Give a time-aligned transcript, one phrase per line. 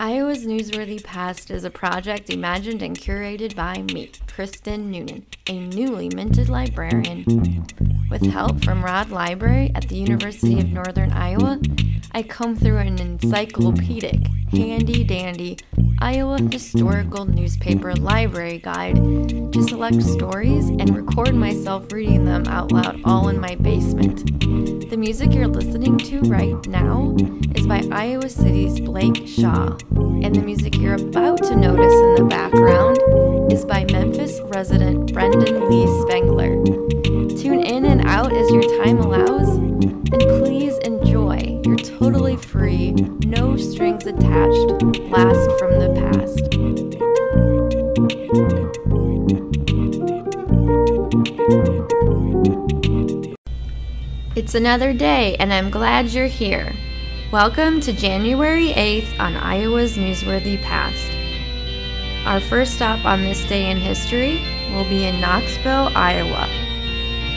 [0.00, 6.08] Iowa's Newsworthy Past is a project imagined and curated by me, Kristen Noonan, a newly
[6.14, 7.24] minted librarian.
[8.10, 11.60] With help from Rod Library at the University of Northern Iowa,
[12.12, 15.58] I come through an encyclopedic, handy dandy
[16.00, 18.96] Iowa historical newspaper library guide
[19.52, 24.40] to select stories and record myself reading them out loud all in my basement.
[24.88, 27.14] The music you're listening to right now
[27.54, 29.76] is by Iowa City's Blake Shaw,
[30.22, 35.68] and the music you're about to notice in the background is by Memphis resident Brendan
[35.68, 36.97] Lee Spengler.
[38.18, 45.48] Out as your time allows, and please enjoy your totally free, no strings attached blast
[45.56, 46.40] from the past.
[54.34, 56.74] It's another day, and I'm glad you're here.
[57.30, 61.08] Welcome to January 8th on Iowa's Newsworthy Past.
[62.26, 66.67] Our first stop on this day in history will be in Knoxville, Iowa.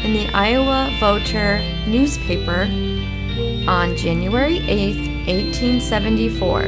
[0.03, 2.63] In the Iowa Voter newspaper
[3.69, 6.61] on January 8th, 1874.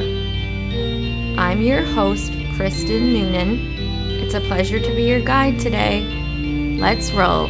[1.36, 3.58] I'm your host, Kristen Noonan.
[4.22, 6.76] It's a pleasure to be your guide today.
[6.78, 7.48] Let's roll.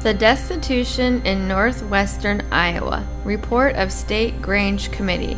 [0.00, 5.36] The Destitution in Northwestern Iowa Report of State Grange Committee.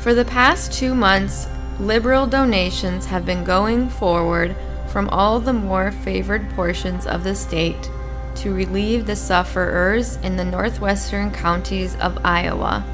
[0.00, 1.48] For the past two months,
[1.80, 4.54] liberal donations have been going forward
[4.92, 7.90] from all the more favored portions of the state
[8.34, 12.84] to relieve the sufferers in the northwestern counties of Iowa.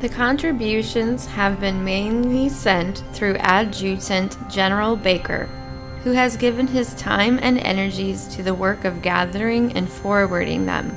[0.00, 5.46] The contributions have been mainly sent through Adjutant General Baker,
[6.02, 10.96] who has given his time and energies to the work of gathering and forwarding them.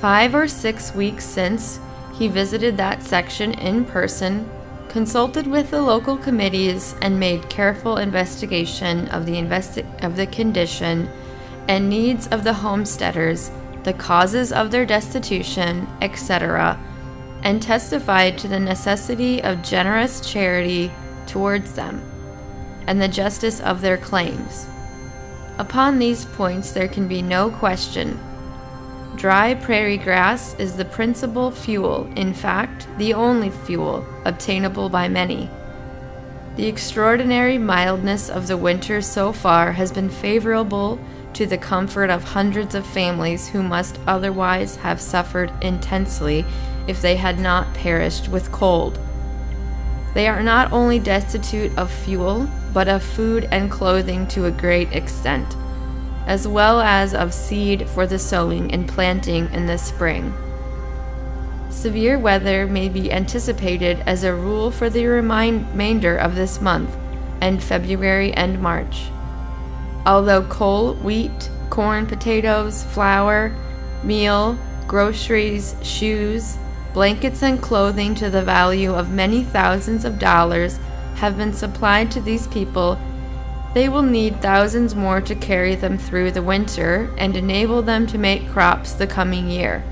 [0.00, 1.80] Five or six weeks since,
[2.14, 4.48] he visited that section in person,
[4.96, 11.06] consulted with the local committees, and made careful investigation of the, investi- of the condition
[11.68, 13.50] and needs of the homesteaders,
[13.84, 16.82] the causes of their destitution, etc.,
[17.42, 20.90] and testified to the necessity of generous charity
[21.26, 22.02] towards them
[22.86, 24.66] and the justice of their claims.
[25.58, 28.18] Upon these points, there can be no question.
[29.16, 35.48] Dry prairie grass is the principal fuel, in fact, the only fuel obtainable by many.
[36.56, 40.98] The extraordinary mildness of the winter so far has been favorable
[41.32, 46.44] to the comfort of hundreds of families who must otherwise have suffered intensely
[46.86, 48.98] if they had not perished with cold.
[50.12, 54.92] They are not only destitute of fuel, but of food and clothing to a great
[54.92, 55.56] extent,
[56.26, 60.34] as well as of seed for the sowing and planting in the spring.
[61.70, 66.96] Severe weather may be anticipated as a rule for the remainder of this month
[67.40, 69.08] and February and March.
[70.04, 73.54] Although coal, wheat, corn, potatoes, flour,
[74.02, 76.56] meal, groceries, shoes,
[76.94, 80.78] blankets, and clothing to the value of many thousands of dollars
[81.16, 82.98] have been supplied to these people,
[83.76, 88.16] they will need thousands more to carry them through the winter and enable them to
[88.16, 89.84] make crops the coming year.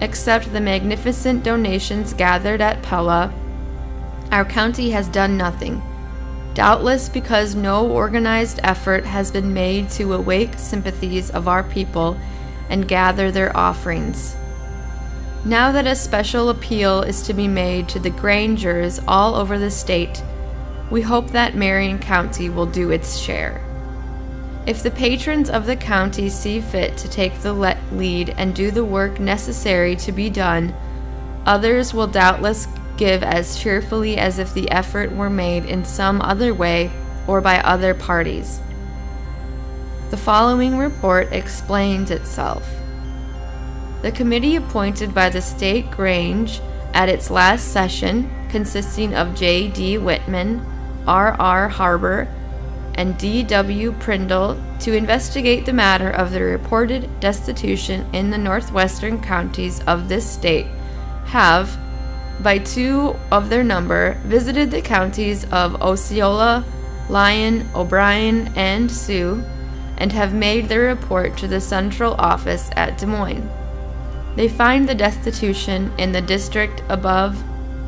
[0.00, 3.34] Except the magnificent donations gathered at Pella,
[4.30, 5.82] our county has done nothing,
[6.54, 12.16] doubtless because no organized effort has been made to awake sympathies of our people
[12.70, 14.36] and gather their offerings.
[15.44, 19.72] Now that a special appeal is to be made to the Grangers all over the
[19.72, 20.22] state,
[20.90, 23.62] we hope that Marion County will do its share.
[24.66, 28.84] If the patrons of the county see fit to take the lead and do the
[28.84, 30.74] work necessary to be done,
[31.44, 32.66] others will doubtless
[32.96, 36.90] give as cheerfully as if the effort were made in some other way
[37.26, 38.60] or by other parties.
[40.10, 42.68] The following report explains itself.
[44.02, 46.60] The committee appointed by the State Grange
[46.94, 49.68] at its last session, consisting of J.
[49.68, 49.98] D.
[49.98, 50.64] Whitman,
[51.06, 51.36] R.
[51.38, 51.68] R.
[51.68, 52.28] Harbor,
[52.94, 53.42] and D.
[53.42, 53.92] W.
[53.92, 60.28] Prindle, to investigate the matter of the reported destitution in the northwestern counties of this
[60.28, 60.66] state,
[61.26, 61.78] have,
[62.42, 66.64] by two of their number, visited the counties of Osceola,
[67.08, 69.44] Lyon, O'Brien, and Sioux,
[69.98, 73.48] and have made their report to the central office at Des Moines.
[74.36, 77.42] They find the destitution in the district above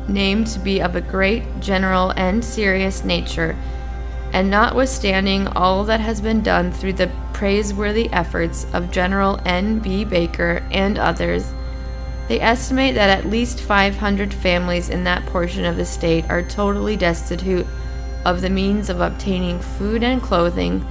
[0.09, 3.55] named to be of a great, general, and serious nature,
[4.33, 9.79] and notwithstanding all that has been done through the praiseworthy efforts of General N.
[9.79, 10.03] B.
[10.03, 11.53] Baker and others,
[12.27, 16.95] They estimate that at least 500 families in that portion of the state are totally
[16.95, 17.65] destitute
[18.23, 20.81] of the means of obtaining food and clothing,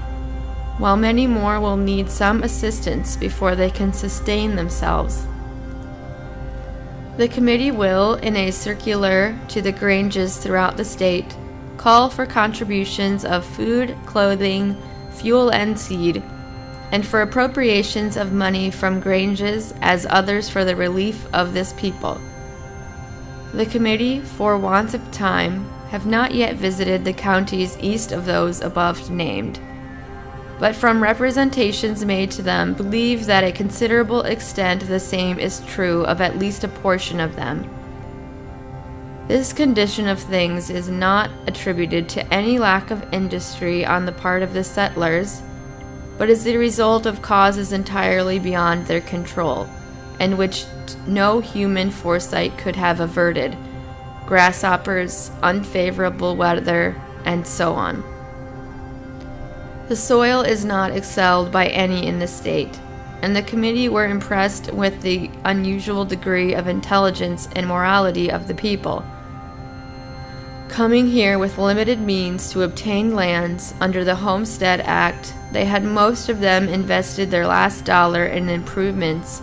[0.79, 5.26] while many more will need some assistance before they can sustain themselves.
[7.19, 11.37] The committee will, in a circular to the granges throughout the state,
[11.76, 14.76] call for contributions of food, clothing,
[15.11, 16.23] fuel, and seed,
[16.93, 22.20] and for appropriations of money from granges as others for the relief of this people.
[23.53, 28.61] The committee, for want of time, have not yet visited the counties east of those
[28.61, 29.59] above named,
[30.58, 36.05] but from representations made to them believe that a considerable extent the same is true
[36.05, 37.69] of at least a portion of them.
[39.28, 44.43] This condition of things is not attributed to any lack of industry on the part
[44.43, 45.43] of the settlers,
[46.16, 49.69] but is the result of causes entirely beyond their control,
[50.19, 50.64] and which
[51.06, 53.56] no human foresight could have averted
[54.26, 58.02] grasshoppers, unfavorable weather, and so on.
[59.88, 62.79] The soil is not excelled by any in the state,
[63.23, 68.55] and the committee were impressed with the unusual degree of intelligence and morality of the
[68.55, 69.02] people.
[70.69, 76.29] Coming here with limited means to obtain lands under the Homestead Act, they had most
[76.29, 79.41] of them invested their last dollar in improvements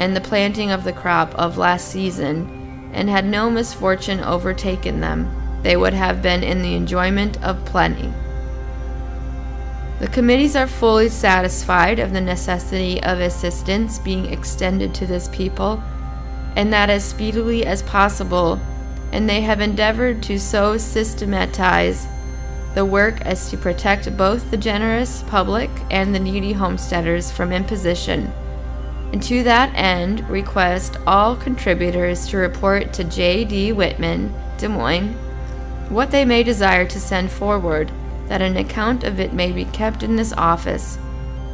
[0.00, 5.30] and the planting of the crop of last season and had no misfortune overtaken them,
[5.62, 8.12] they would have been in the enjoyment of plenty.
[9.98, 15.82] The committees are fully satisfied of the necessity of assistance being extended to this people,
[16.54, 18.60] and that as speedily as possible,
[19.12, 22.06] and they have endeavored to so systematize
[22.74, 28.30] the work as to protect both the generous public and the needy homesteaders from imposition
[29.12, 33.72] and to that end request all contributors to report to J.D.
[33.72, 35.14] Whitman, Des Moines,
[35.88, 37.90] what they may desire to send forward,
[38.28, 40.98] that an account of it may be kept in this office,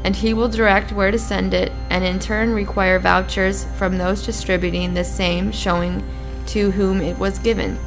[0.05, 4.25] and he will direct where to send it, and in turn require vouchers from those
[4.25, 6.03] distributing the same showing
[6.47, 7.79] to whom it was given.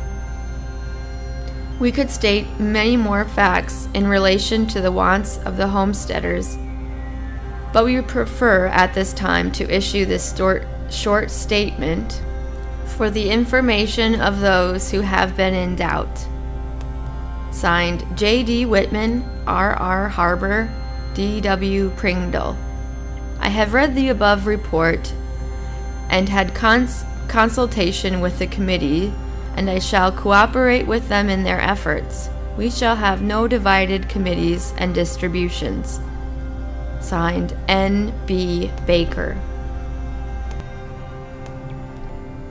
[1.80, 6.58] We could state many more facts in relation to the wants of the homesteaders
[7.76, 10.34] but we prefer at this time to issue this
[10.90, 12.24] short, statement
[12.86, 16.26] for the information of those who have been in doubt.
[17.56, 18.66] Signed J.D.
[18.66, 20.10] Whitman, R.R.
[20.10, 20.70] Harbor,
[21.14, 21.90] D.W.
[21.92, 22.58] Pringle.
[23.40, 25.14] I have read the above report
[26.10, 29.14] and had cons- consultation with the committee,
[29.56, 32.28] and I shall cooperate with them in their efforts.
[32.58, 36.02] We shall have no divided committees and distributions.
[37.00, 38.70] Signed N.B.
[38.86, 39.38] Baker.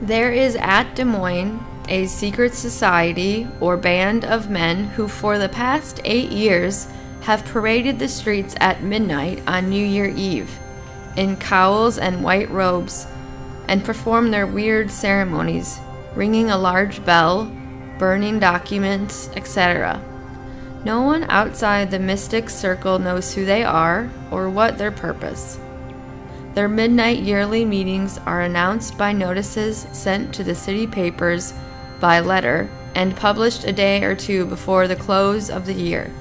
[0.01, 5.49] There is at Des Moines a secret society or band of men who, for the
[5.49, 6.87] past eight years,
[7.21, 10.59] have paraded the streets at midnight on New Year Eve
[11.17, 13.07] in cowls and white robes
[13.67, 15.79] and perform their weird ceremonies,
[16.13, 17.51] ringing a large bell,
[17.97, 20.01] burning documents, etc.
[20.83, 25.59] No one outside the mystic circle knows who they are or what their purpose.
[26.53, 31.53] Their midnight yearly meetings are announced by notices sent to the city papers
[31.99, 36.11] by letter and published a day or two before the close of the year.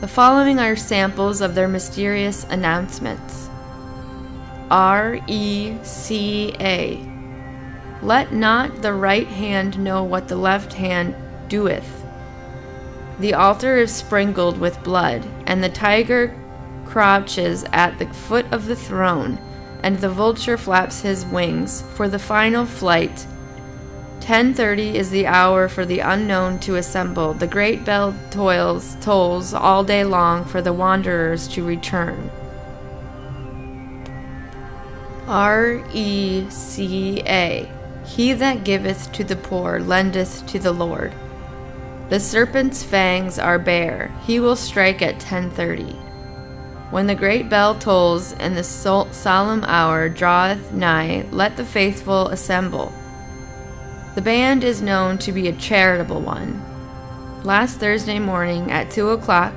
[0.00, 3.48] The following are samples of their mysterious announcements
[4.70, 7.00] R E C A.
[8.02, 11.14] Let not the right hand know what the left hand
[11.48, 12.04] doeth.
[13.20, 16.36] The altar is sprinkled with blood, and the tiger
[16.84, 19.38] crouches at the foot of the throne,
[19.82, 23.26] and the vulture flaps his wings for the final flight.
[24.26, 27.32] 10:30 is the hour for the unknown to assemble.
[27.32, 32.28] The great bell toils tolls all day long for the wanderers to return.
[35.28, 37.70] R E C A
[38.04, 41.12] He that giveth to the poor lendeth to the Lord.
[42.08, 44.10] The serpent's fangs are bare.
[44.26, 45.94] He will strike at 10:30.
[46.90, 52.92] When the great bell tolls and the solemn hour draweth nigh, let the faithful assemble.
[54.16, 56.62] The band is known to be a charitable one.
[57.44, 59.52] Last Thursday morning at 2 o'clock,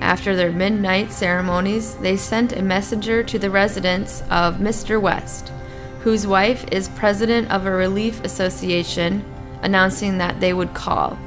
[0.00, 4.98] after their midnight ceremonies, they sent a messenger to the residence of Mr.
[4.98, 5.52] West,
[6.00, 9.22] whose wife is president of a relief association,
[9.60, 11.18] announcing that they would call.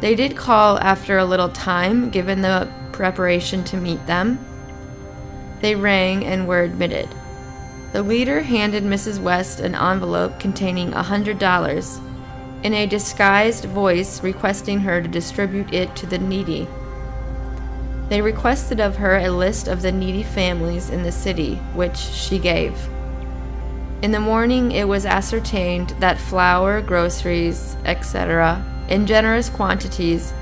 [0.00, 4.38] They did call after a little time, given the preparation to meet them.
[5.62, 7.08] They rang and were admitted.
[7.92, 9.18] The leader handed Mrs.
[9.18, 12.04] West an envelope containing a $100
[12.62, 16.68] in a disguised voice requesting her to distribute it to the needy.
[18.10, 22.38] They requested of her a list of the needy families in the city, which she
[22.38, 22.78] gave.
[24.02, 30.32] In the morning, it was ascertained that flour, groceries, etc., in generous quantities,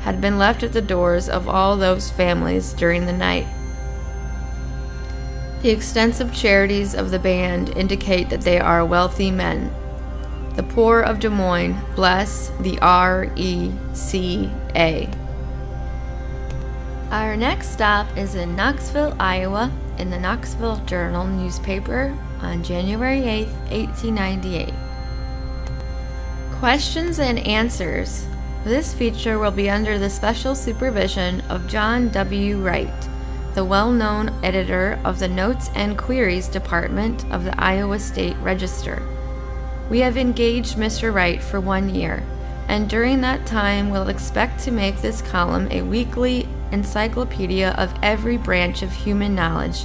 [0.00, 3.46] had been left at the doors of all those families during the night.
[5.64, 9.72] The extensive charities of the band indicate that they are wealthy men.
[10.56, 13.72] The poor of Des Moines bless the RECA.
[17.10, 23.46] Our next stop is in Knoxville, Iowa, in the Knoxville Journal newspaper on January 8,
[23.70, 24.74] 1898.
[26.58, 28.26] Questions and answers.
[28.64, 32.58] This feature will be under the special supervision of John W.
[32.58, 33.08] Wright,
[33.54, 39.00] the well known editor of the Notes and Queries Department of the Iowa State Register.
[39.88, 41.14] We have engaged Mr.
[41.14, 42.24] Wright for one year,
[42.66, 48.36] and during that time we'll expect to make this column a weekly encyclopedia of every
[48.36, 49.84] branch of human knowledge.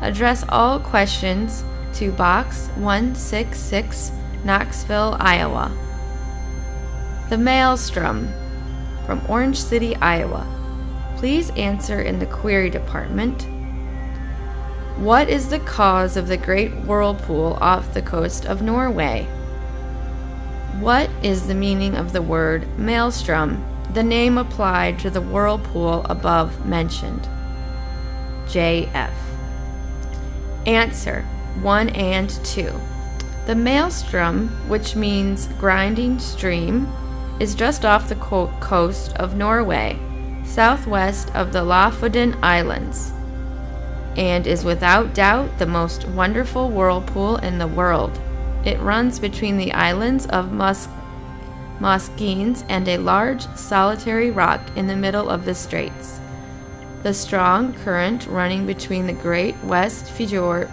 [0.00, 4.12] Address all questions to Box 166,
[4.44, 5.76] Knoxville, Iowa.
[7.30, 8.28] The Maelstrom
[9.06, 10.61] from Orange City, Iowa.
[11.22, 13.46] Please answer in the query department.
[14.96, 19.28] What is the cause of the great whirlpool off the coast of Norway?
[20.80, 23.64] What is the meaning of the word maelstrom,
[23.94, 27.28] the name applied to the whirlpool above mentioned?
[28.46, 29.12] JF.
[30.66, 31.22] Answer
[31.60, 32.72] 1 and 2.
[33.46, 36.92] The maelstrom, which means grinding stream,
[37.38, 39.96] is just off the co- coast of Norway,
[40.44, 43.12] southwest of the Lofoten Islands
[44.16, 48.20] and is without doubt the most wonderful whirlpool in the world.
[48.64, 50.88] It runs between the islands of Mus-
[52.68, 56.20] and a large solitary rock in the middle of the straits.
[57.02, 60.68] The strong current running between the Great West Fjord,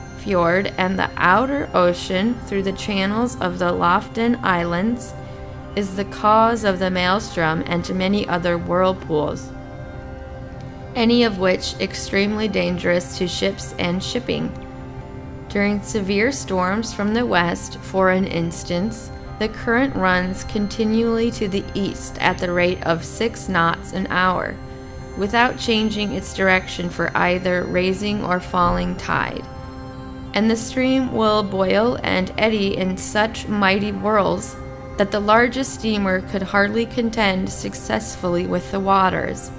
[0.78, 5.14] and the outer ocean through the channels of the Lofoten Islands
[5.76, 9.52] is the cause of the maelstrom and many other whirlpools
[10.96, 14.52] any of which extremely dangerous to ships and shipping.
[15.50, 21.64] During severe storms from the west, for an instance, the current runs continually to the
[21.74, 24.56] east at the rate of 6 knots an hour,
[25.18, 29.46] without changing its direction for either raising or falling tide.
[30.34, 34.56] And the stream will boil and eddy in such mighty whirls
[34.98, 39.50] that the largest steamer could hardly contend successfully with the waters.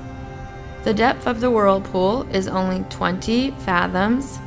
[0.82, 4.38] The depth of the whirlpool is only 20 fathoms,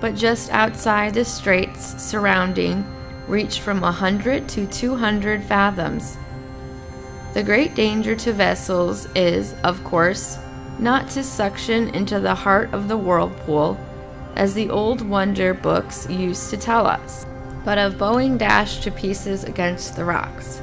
[0.00, 2.84] but just outside the straits surrounding
[3.28, 6.16] reach from 100 to 200 fathoms.
[7.34, 10.38] The great danger to vessels is, of course,
[10.78, 13.78] not to suction into the heart of the whirlpool,
[14.36, 17.26] as the old wonder books used to tell us,
[17.66, 20.62] but of bowing dashed to pieces against the rocks.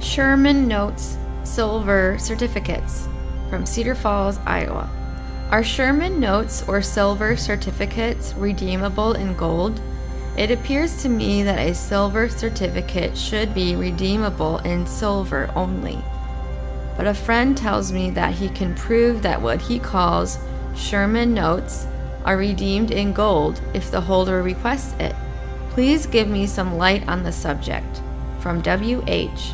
[0.00, 1.18] Sherman notes
[1.48, 3.08] silver certificates
[3.48, 4.88] from Cedar Falls, Iowa.
[5.50, 9.80] Are Sherman notes or silver certificates redeemable in gold?
[10.36, 15.98] It appears to me that a silver certificate should be redeemable in silver only.
[16.96, 20.38] But a friend tells me that he can prove that what he calls
[20.76, 21.86] Sherman notes
[22.24, 25.16] are redeemed in gold if the holder requests it.
[25.70, 28.02] Please give me some light on the subject.
[28.40, 29.52] From W.H.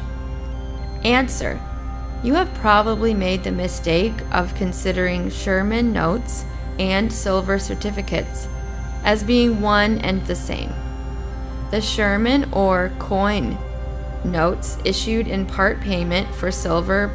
[1.04, 1.60] Answer
[2.24, 6.46] you have probably made the mistake of considering Sherman notes
[6.78, 8.48] and silver certificates
[9.04, 10.72] as being one and the same.
[11.70, 13.58] The Sherman or coin
[14.24, 17.12] notes issued in part payment for silver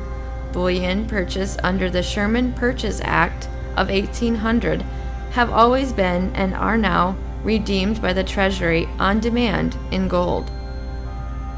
[0.54, 4.84] bullion purchase under the Sherman Purchase Act of 1800
[5.32, 10.52] have always been and are now redeemed by the Treasury on demand in gold.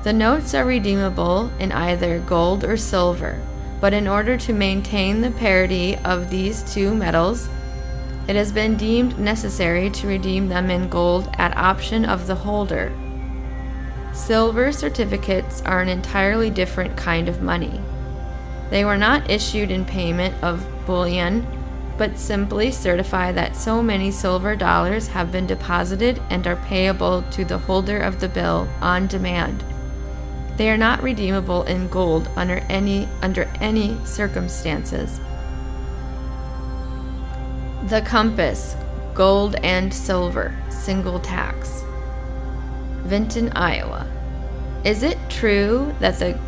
[0.03, 3.39] The notes are redeemable in either gold or silver,
[3.79, 7.48] but in order to maintain the parity of these two metals,
[8.27, 12.91] it has been deemed necessary to redeem them in gold at option of the holder.
[14.12, 17.79] Silver certificates are an entirely different kind of money.
[18.72, 21.46] They were not issued in payment of bullion,
[21.98, 27.46] but simply certify that so many silver dollars have been deposited and are payable to
[27.46, 29.63] the holder of the bill on demand.
[30.58, 35.20] They are not redeemable in gold under any under any circumstances.
[37.88, 38.75] The compass,
[39.13, 41.84] gold and silver, single tax.
[43.03, 44.08] Vinton, Iowa.
[44.84, 46.39] Is it true that the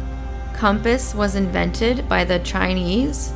[0.53, 3.33] compass was invented by the Chinese?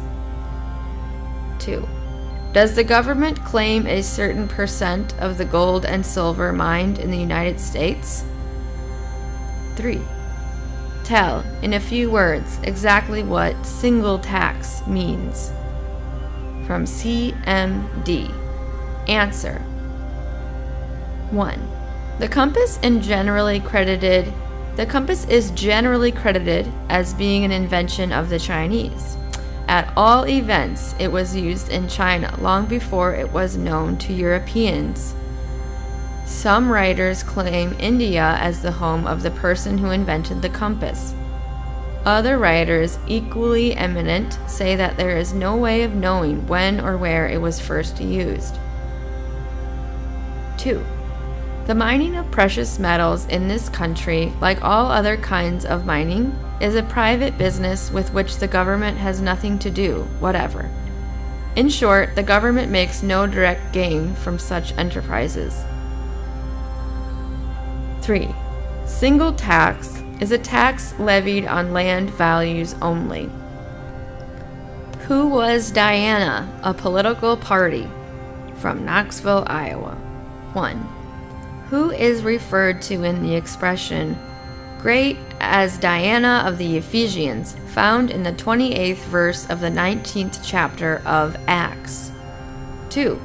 [1.60, 1.88] 2.
[2.54, 7.18] Does the government claim a certain percent of the gold and silver mined in the
[7.18, 8.24] United States?
[9.76, 10.00] 3.
[11.08, 15.54] Tell, in a few words, exactly what single tax means.
[16.66, 18.30] From CMD.
[19.08, 19.60] Answer
[21.32, 21.70] 1.
[22.20, 24.34] The compass in generally credited
[24.76, 29.16] the compass is generally credited as being an invention of the Chinese.
[29.70, 35.16] At all events, it was used in China long before it was known to Europeans.
[36.28, 41.16] Some writers claim India as the home of the person who invented the compass.
[42.04, 47.30] Other writers, equally eminent, say that there is no way of knowing when or where
[47.30, 48.60] it was first used.
[50.58, 50.84] 2.
[51.66, 56.76] The mining of precious metals in this country, like all other kinds of mining, is
[56.76, 60.70] a private business with which the government has nothing to do, whatever.
[61.56, 65.64] In short, the government makes no direct gain from such enterprises.
[68.08, 68.28] 3.
[68.86, 73.30] Single tax is a tax levied on land values only.
[75.08, 77.88] Who was Diana, a political party?
[78.56, 79.96] From Knoxville, Iowa.
[80.54, 80.98] 1
[81.70, 84.18] who is referred to in the expression
[84.80, 91.02] great as Diana of the Ephesians, found in the 28th verse of the 19th chapter
[91.06, 92.12] of Acts.
[92.92, 93.20] 2.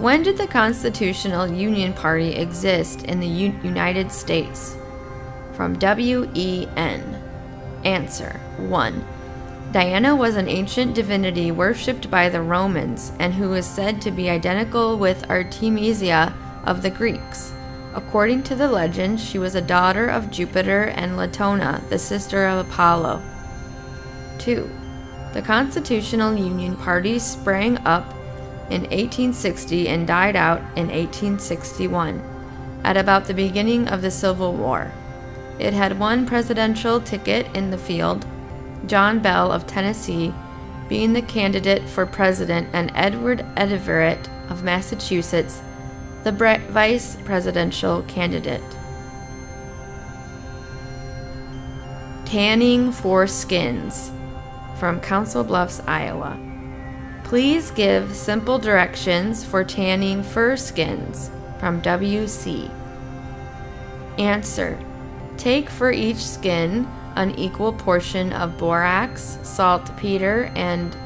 [0.00, 4.74] When did the Constitutional Union Party exist in the U- United States?
[5.52, 7.22] From W.E.N.
[7.84, 9.04] Answer 1.
[9.72, 14.30] Diana was an ancient divinity worshipped by the Romans and who is said to be
[14.30, 16.32] identical with Artemisia
[16.64, 17.52] of the Greeks.
[17.92, 22.66] According to the legend, she was a daughter of Jupiter and Latona, the sister of
[22.66, 23.20] Apollo.
[24.38, 24.70] 2.
[25.34, 28.14] The Constitutional Union Party sprang up
[28.70, 32.22] in 1860 and died out in 1861,
[32.84, 34.92] at about the beginning of the Civil War.
[35.58, 38.26] It had one presidential ticket in the field,
[38.86, 40.32] John Bell of Tennessee
[40.90, 45.62] being the candidate for president, and Edward Everett of Massachusetts
[46.24, 48.60] the vice presidential candidate.
[52.26, 54.10] Tanning for skins
[54.76, 56.49] from Council Bluffs, Iowa.
[57.30, 62.68] Please give simple directions for tanning fur skins from WC.
[64.18, 64.76] Answer
[65.36, 70.96] Take for each skin an equal portion of borax, saltpeter, and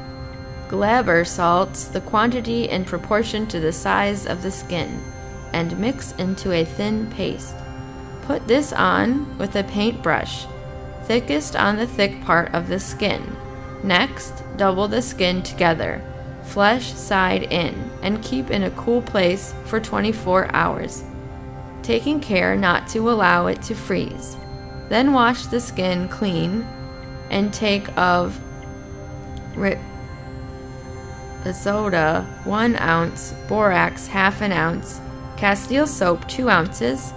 [0.67, 4.99] Glauber salts the quantity in proportion to the size of the skin
[5.53, 7.53] and mix into a thin paste.
[8.23, 10.47] Put this on with a paintbrush,
[11.03, 13.37] thickest on the thick part of the skin.
[13.83, 16.01] Next, double the skin together,
[16.45, 21.03] flesh side in, and keep in a cool place for 24 hours,
[21.83, 24.37] taking care not to allow it to freeze.
[24.89, 26.65] Then wash the skin clean
[27.29, 28.39] and take of
[31.53, 34.99] soda 1 ounce, borax half an ounce,
[35.37, 37.13] Castile soap 2 ounces.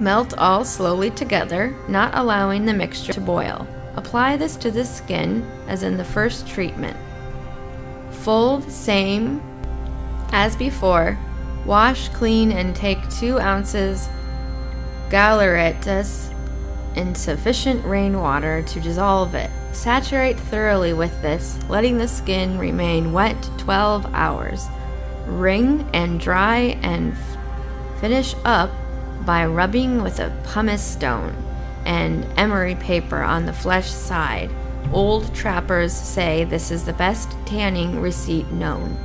[0.00, 3.66] Melt all slowly together, not allowing the mixture to boil.
[3.94, 6.96] Apply this to the skin as in the first treatment.
[8.24, 9.42] Fold same
[10.32, 11.18] as before.
[11.66, 14.08] Wash clean and take 2 ounces
[15.10, 16.32] galeritas
[16.96, 19.50] in sufficient rainwater to dissolve it.
[19.72, 24.68] Saturate thoroughly with this, letting the skin remain wet 12 hours.
[25.26, 27.14] Wring and dry and
[28.00, 28.70] finish up
[29.26, 31.34] by rubbing with a pumice stone
[31.84, 34.50] and emery paper on the flesh side.
[34.92, 38.96] Old trappers say this is the best tanning receipt known.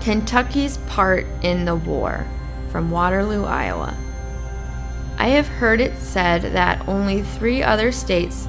[0.00, 2.26] Kentucky's part in the war
[2.70, 3.96] from Waterloo, Iowa.
[5.18, 8.46] I have heard it said that only three other states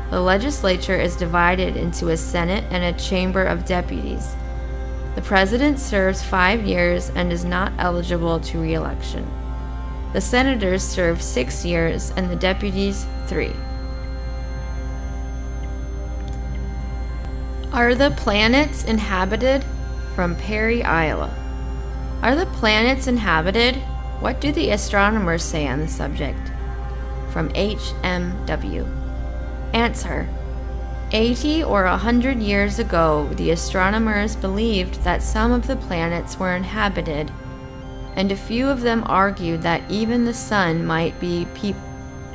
[0.10, 4.36] The legislature is divided into a Senate and a Chamber of Deputies.
[5.16, 9.26] The president serves five years and is not eligible to reelection.
[10.14, 13.54] The senators serve six years and the deputies three.
[17.74, 19.64] Are the planets inhabited?
[20.16, 21.32] From Perry, Iowa.
[22.24, 23.76] Are the planets inhabited?
[24.20, 26.40] What do the astronomers say on the subject?
[27.32, 28.88] From HMW.
[29.74, 30.28] Answer
[31.12, 36.56] 80 or a 100 years ago, the astronomers believed that some of the planets were
[36.56, 37.32] inhabited
[38.18, 41.76] and a few of them argued that even the sun might be pe-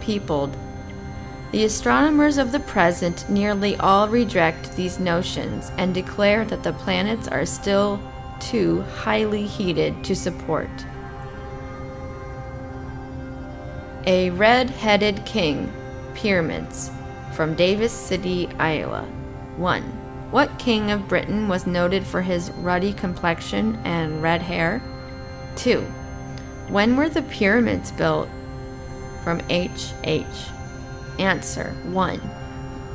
[0.01, 0.57] peopled.
[1.51, 7.29] The astronomers of the present nearly all reject these notions and declare that the planets
[7.29, 8.01] are still
[8.41, 10.71] too highly heated to support.
[14.07, 15.73] A Red Headed King
[16.15, 16.91] Pyramids
[17.33, 19.03] from Davis City, Iowa.
[19.57, 19.83] 1.
[20.31, 24.83] What king of Britain was noted for his ruddy complexion and red hair?
[25.57, 25.81] 2.
[26.69, 28.29] When were the pyramids built?
[29.25, 29.93] From H.
[30.05, 30.25] H.
[31.19, 32.21] Answer 1.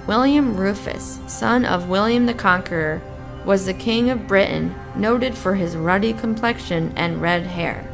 [0.08, 3.02] William Rufus, son of William the Conqueror,
[3.46, 7.88] was the king of Britain, noted for his ruddy complexion and red hair.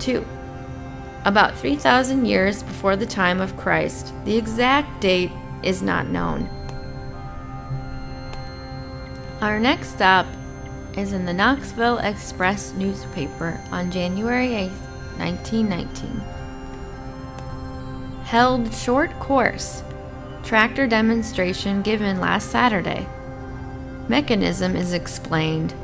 [0.00, 0.26] 2.
[1.24, 5.30] About 3,000 years before the time of Christ, the exact date
[5.62, 6.48] is not known.
[9.40, 10.26] Our next stop
[10.96, 14.70] is in the Knoxville Express newspaper on January 8,
[15.18, 16.20] 1919.
[18.24, 19.82] Held short course.
[20.42, 23.06] Tractor demonstration given last Saturday.
[24.08, 25.74] Mechanism is explained.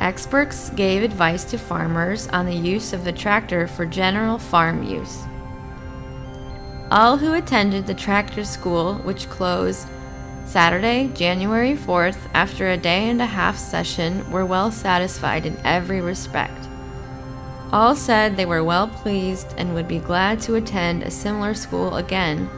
[0.00, 5.18] Experts gave advice to farmers on the use of the tractor for general farm use.
[6.90, 9.86] All who attended the tractor school, which closed
[10.46, 16.00] Saturday, January 4th, after a day and a half session, were well satisfied in every
[16.00, 16.68] respect.
[17.72, 21.96] All said they were well pleased and would be glad to attend a similar school
[21.96, 22.50] again.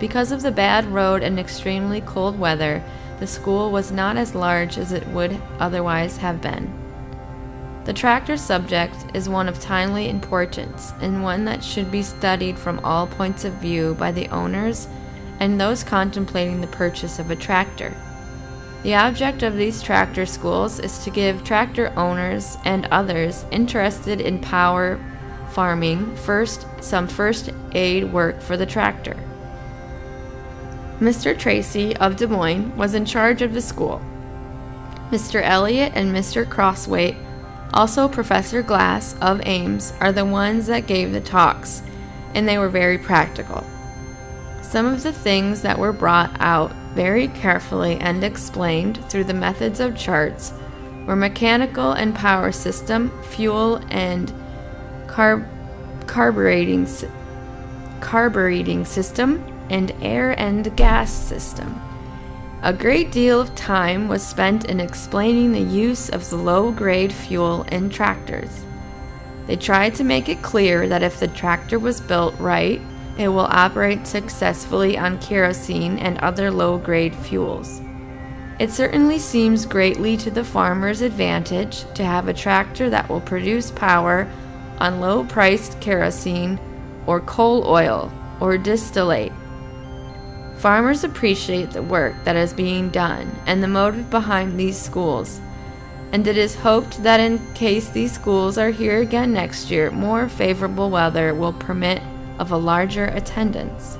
[0.00, 2.82] Because of the bad road and extremely cold weather,
[3.20, 6.72] the school was not as large as it would otherwise have been.
[7.84, 12.80] The tractor subject is one of timely importance and one that should be studied from
[12.84, 14.88] all points of view by the owners
[15.40, 17.96] and those contemplating the purchase of a tractor.
[18.82, 24.40] The object of these tractor schools is to give tractor owners and others interested in
[24.40, 24.98] power
[25.50, 29.16] farming first some first aid work for the tractor.
[31.00, 31.36] Mr.
[31.38, 34.00] Tracy of Des Moines was in charge of the school.
[35.10, 35.42] Mr.
[35.42, 36.48] Elliott and Mr.
[36.48, 37.16] Crosswaite,
[37.72, 41.82] also Professor Glass of Ames, are the ones that gave the talks,
[42.34, 43.64] and they were very practical.
[44.70, 49.80] Some of the things that were brought out very carefully and explained through the methods
[49.80, 50.52] of charts
[51.06, 54.32] were mechanical and power system, fuel and
[55.08, 55.48] carb-
[56.06, 56.86] carbureting,
[57.98, 61.80] carbureting system, and air and gas system.
[62.62, 67.12] A great deal of time was spent in explaining the use of the low grade
[67.12, 68.64] fuel in tractors.
[69.48, 72.80] They tried to make it clear that if the tractor was built right,
[73.20, 77.82] it will operate successfully on kerosene and other low grade fuels.
[78.58, 83.70] It certainly seems greatly to the farmer's advantage to have a tractor that will produce
[83.70, 84.26] power
[84.78, 86.58] on low priced kerosene
[87.06, 89.32] or coal oil or distillate.
[90.56, 95.42] Farmers appreciate the work that is being done and the motive behind these schools,
[96.12, 100.26] and it is hoped that in case these schools are here again next year, more
[100.26, 102.02] favorable weather will permit
[102.40, 103.96] of a larger attendance.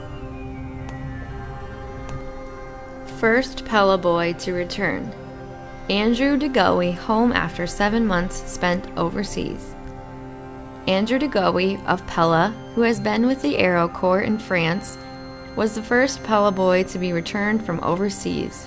[3.21, 5.13] First Pella boy to return.
[5.91, 9.75] Andrew DeGoey home after seven months spent overseas.
[10.87, 14.97] Andrew de Goey of Pella, who has been with the Aero Corps in France,
[15.55, 18.67] was the first Pella boy to be returned from overseas.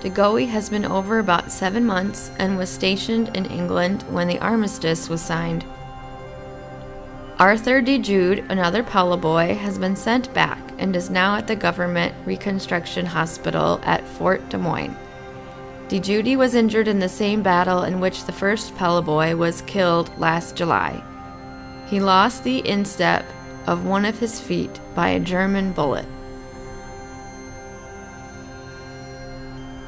[0.00, 4.40] De Goey has been over about seven months and was stationed in England when the
[4.40, 5.64] armistice was signed.
[7.38, 11.54] Arthur de Jude, another Pella boy, has been sent back and is now at the
[11.54, 14.96] Government Reconstruction Hospital at Fort Des Moines.
[15.86, 19.62] De Jude was injured in the same battle in which the first Pella boy was
[19.62, 21.00] killed last July.
[21.86, 23.24] He lost the instep
[23.68, 26.06] of one of his feet by a German bullet.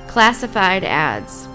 [0.06, 1.48] Classified ads.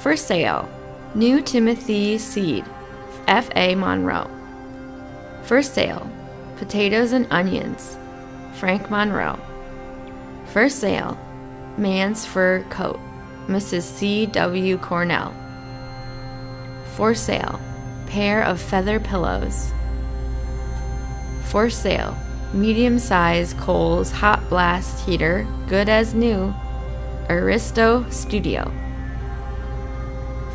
[0.00, 0.68] For sale,
[1.14, 2.66] New Timothy Seed,
[3.26, 3.74] F.A.
[3.74, 4.30] Monroe.
[5.42, 6.08] For sale,
[6.56, 7.96] potatoes and onions,
[8.54, 9.38] Frank Monroe.
[10.46, 11.18] For sale,
[11.76, 13.00] man's fur coat,
[13.46, 13.82] Mrs.
[13.82, 14.26] C.
[14.26, 14.78] W.
[14.78, 15.34] Cornell.
[16.94, 17.60] For sale,
[18.06, 19.72] pair of feather pillows.
[21.44, 22.16] For sale,
[22.52, 26.54] medium size Cole's hot blast heater, good as new,
[27.28, 28.70] Aristo Studio.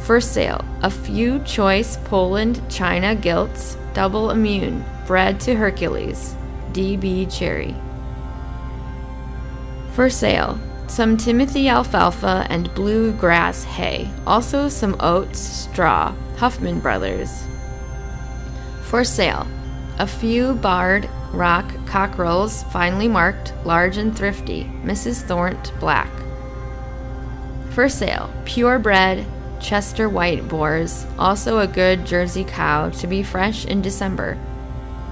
[0.04, 6.36] For sale, a few choice Poland China gilts, double immune, bred to Hercules,
[6.74, 7.74] DB Cherry.
[9.94, 17.44] For sale, some Timothy alfalfa and bluegrass hay, also some oats, straw, Huffman Brothers.
[18.84, 19.48] For sale,
[19.98, 25.22] a few barred rock cockerels, finely marked, large and thrifty, Mrs.
[25.22, 26.12] Thornt Black.
[27.72, 29.26] For sale, purebred
[29.65, 34.38] Chester white boars, also a good Jersey cow to be fresh in December.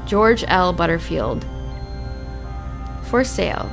[0.05, 0.71] George L.
[0.71, 1.43] Butterfield.
[3.05, 3.71] For sale,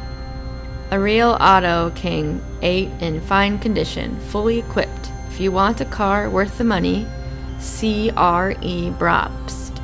[0.90, 5.10] a real Auto King 8 in fine condition, fully equipped.
[5.28, 7.06] If you want a car worth the money,
[7.58, 8.90] C.R.E.
[8.92, 9.82] Brobst.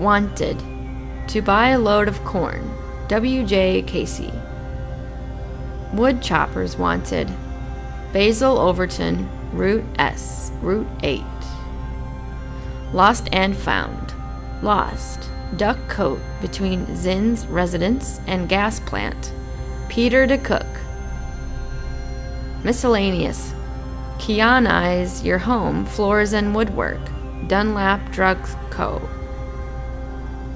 [0.00, 0.60] Wanted.
[1.28, 2.68] To buy a load of corn.
[3.06, 3.82] W.J.
[3.82, 4.32] Casey.
[5.92, 7.30] Wood choppers wanted.
[8.12, 11.22] Basil Overton, Route S, Route 8.
[12.92, 14.12] Lost and Found.
[14.62, 15.30] Lost.
[15.56, 19.32] Duck coat between Zinn's residence and gas plant.
[19.88, 20.66] Peter de Cook.
[22.64, 23.54] Miscellaneous.
[24.18, 27.00] Kyanize your home, floors and woodwork.
[27.48, 28.38] Dunlap Drug
[28.70, 29.00] Co.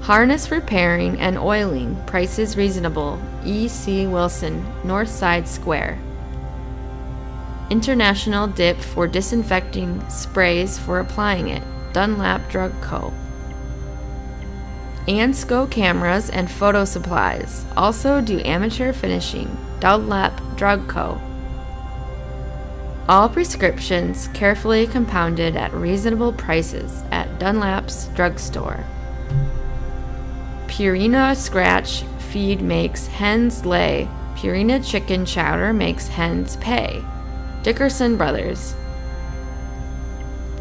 [0.01, 3.19] Harness repairing and oiling, prices reasonable.
[3.43, 3.67] E.
[3.67, 4.07] C.
[4.07, 5.99] Wilson, Northside Square.
[7.69, 11.63] International dip for disinfecting sprays for applying it.
[11.93, 13.13] Dunlap Drug Co.
[15.07, 17.65] Ansco cameras and photo supplies.
[17.75, 19.57] Also do amateur finishing.
[19.79, 21.21] Dunlap Drug Co.
[23.09, 28.83] All prescriptions carefully compounded at reasonable prices at Dunlap's drugstore.
[30.67, 34.09] Purina Scratch feed makes hens lay.
[34.35, 37.01] Purina chicken chowder makes hens pay.
[37.63, 38.75] Dickerson Brothers.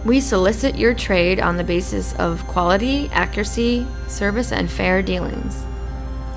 [0.05, 5.65] We solicit your trade on the basis of quality, accuracy, service, and fair dealings.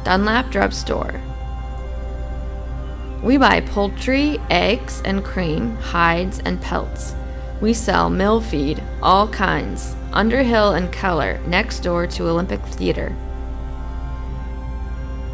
[0.03, 1.21] Dunlap Drug Store.
[3.21, 7.13] We buy poultry, eggs and cream, hides and pelts.
[7.61, 13.15] We sell mill feed, all kinds, Underhill and Keller, next door to Olympic Theater.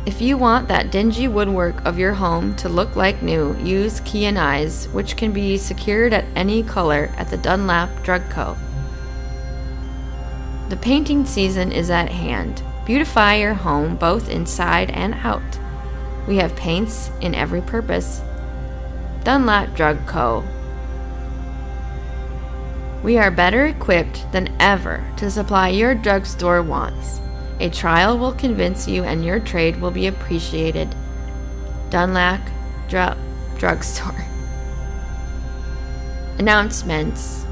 [0.05, 4.91] If you want that dingy woodwork of your home to look like new, use Kyanize,
[4.93, 8.55] which can be secured at any color at the Dunlap Drug Co.
[10.69, 12.61] The painting season is at hand.
[12.85, 15.41] Beautify your home both inside and out.
[16.27, 18.21] We have paints in every purpose.
[19.23, 20.43] Dunlap Drug Co.
[23.03, 27.21] We are better equipped than ever to supply your drugstore wants.
[27.59, 30.93] A trial will convince you and your trade will be appreciated.
[31.89, 32.41] Dunlap
[32.89, 33.17] Dr-
[33.57, 34.25] Drugstore.
[36.37, 37.45] Announcements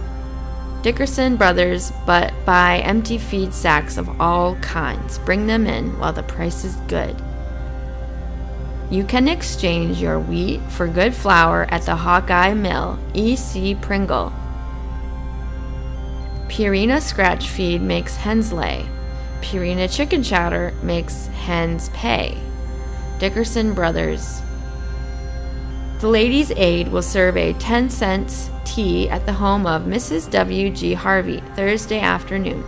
[0.81, 5.17] Dickerson Brothers but buy empty feed sacks of all kinds.
[5.19, 7.15] Bring them in while the price is good.
[8.91, 13.75] You can exchange your wheat for good flour at the Hawkeye Mill, E.C.
[13.75, 14.33] Pringle.
[16.47, 18.85] Purina Scratch Feed makes hens lay.
[19.43, 22.37] Purina Chicken Chowder makes hens pay.
[23.19, 24.41] Dickerson Brothers.
[25.99, 30.31] The Ladies' Aid will serve a 10 cents tea at the home of Mrs.
[30.31, 30.69] W.
[30.69, 30.93] G.
[30.93, 32.63] Harvey Thursday afternoon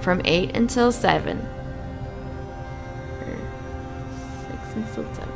[0.00, 1.36] from 8 until 7.
[4.48, 5.28] 6 until 7.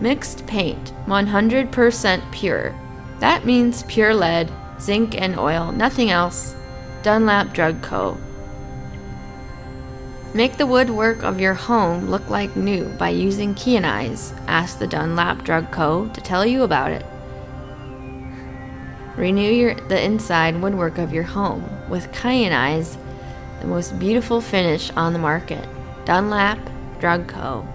[0.00, 2.74] Mixed paint, 100% pure.
[3.18, 6.54] That means pure lead, zinc, and oil, nothing else.
[7.02, 8.16] Dunlap Drug Co.
[10.32, 14.32] Make the woodwork of your home look like new by using Kyanize.
[14.46, 16.06] Ask the Dunlap Drug Co.
[16.06, 17.04] to tell you about it.
[19.16, 22.96] Renew your, the inside woodwork of your home with Kyanize,
[23.60, 25.68] the most beautiful finish on the market.
[26.04, 26.60] Dunlap
[27.00, 27.66] Drug Co.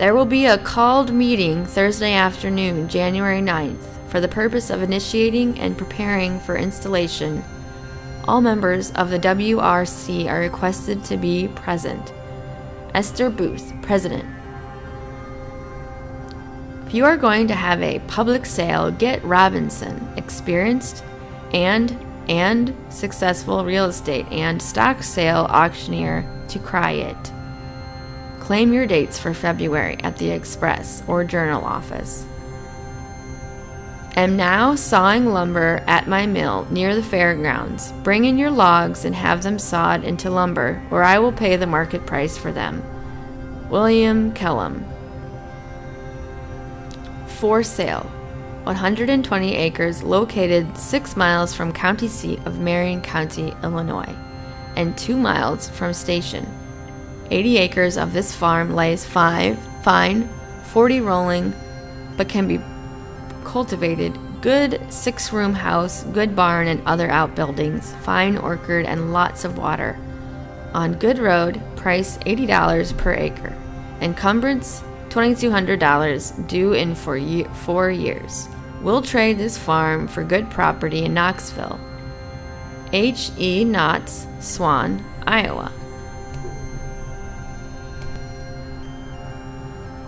[0.00, 5.60] There will be a called meeting Thursday afternoon, January 9th, for the purpose of initiating
[5.60, 7.44] and preparing for installation.
[8.28, 12.12] All members of the WRC are requested to be present.
[12.92, 14.24] Esther Booth, President.
[16.86, 21.04] If you are going to have a public sale, get Robinson, experienced
[21.52, 21.96] and
[22.28, 27.32] and successful real estate and stock sale auctioneer to cry it.
[28.40, 32.26] Claim your dates for February at the Express or Journal office.
[34.16, 37.92] Am now sawing lumber at my mill near the fairgrounds.
[38.02, 41.66] Bring in your logs and have them sawed into lumber, or I will pay the
[41.66, 42.82] market price for them.
[43.68, 44.86] William Kellum.
[47.26, 48.10] For sale
[48.64, 54.16] 120 acres located 6 miles from county seat of Marion County, Illinois,
[54.76, 56.46] and 2 miles from station.
[57.30, 60.26] 80 acres of this farm lays 5 fine,
[60.64, 61.52] 40 rolling,
[62.16, 62.58] but can be
[63.46, 69.56] cultivated good six room house, good barn and other outbuildings, fine orchard, and lots of
[69.56, 69.96] water.
[70.74, 73.56] On good road, price $80 per acre.
[74.00, 78.48] Encumbrance $2,200 due in for ye- four years.
[78.82, 81.80] We'll trade this farm for good property in Knoxville.
[82.92, 83.30] H.
[83.38, 83.64] E.
[83.64, 85.72] Knotts, Swan, Iowa.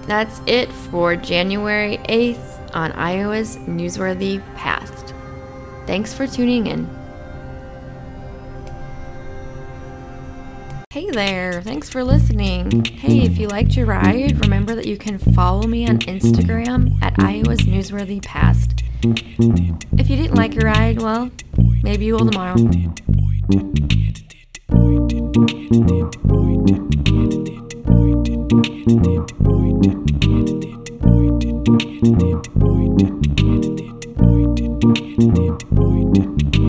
[0.07, 5.15] That's it for January 8th on Iowa's newsworthy past.
[5.87, 6.89] Thanks for tuning in.
[10.91, 12.85] Hey there, thanks for listening.
[12.85, 17.15] Hey, if you liked your ride, remember that you can follow me on Instagram at
[17.19, 18.83] Iowa's Newsworthy Past.
[19.03, 21.31] If you didn't like your ride, well,
[21.83, 22.57] maybe you will tomorrow.
[35.19, 36.48] Heute, heute.